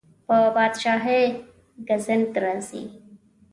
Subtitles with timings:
[0.27, 1.25] په پادشاهۍ
[1.87, 2.83] ګزند راځي.